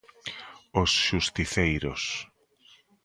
[0.81, 2.01] Os xusticeiros.